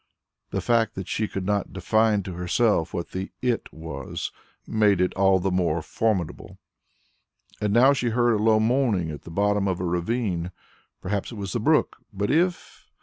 The 0.49 0.61
fact 0.61 0.95
that 0.95 1.07
she 1.07 1.27
could 1.27 1.45
not 1.45 1.73
define 1.73 2.23
to 2.23 2.33
herself 2.33 2.91
what 2.91 3.11
the 3.11 3.29
"it" 3.39 3.71
was, 3.71 4.31
made 4.65 4.99
it 4.99 5.13
all 5.13 5.37
the 5.39 5.51
more 5.51 5.83
formidable. 5.83 6.57
And 7.61 7.71
now 7.71 7.93
she 7.93 8.09
heard 8.09 8.33
a 8.33 8.41
low 8.43 8.59
moaning 8.59 9.11
at 9.11 9.21
the 9.25 9.29
bottom 9.29 9.67
of 9.67 9.77
the 9.77 9.83
ravine. 9.85 10.49
Perhaps 11.03 11.31
it 11.31 11.35
was 11.35 11.53
the 11.53 11.59
brook, 11.59 11.97
but 12.11 12.31
if...? 12.31 12.87